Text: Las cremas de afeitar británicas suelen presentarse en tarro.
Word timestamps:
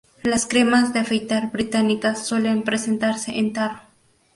Las 0.23 0.47
cremas 0.47 0.93
de 0.93 0.99
afeitar 1.01 1.51
británicas 1.51 2.25
suelen 2.25 2.63
presentarse 2.63 3.37
en 3.37 3.53
tarro. 3.53 3.81